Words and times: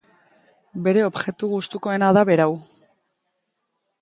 Bere 0.87 1.03
objektu 1.09 1.49
gustukoena 1.51 2.09
da 2.19 2.25
berau. 2.31 2.49